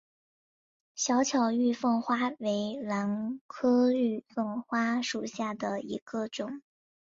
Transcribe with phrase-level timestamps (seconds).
[0.95, 6.63] 小巧玉凤花为兰科玉凤花属下的一个种。